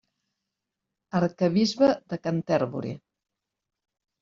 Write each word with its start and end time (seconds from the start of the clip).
Arquebisbe 1.19 1.91
de 2.15 2.21
Canterbury. 2.25 2.97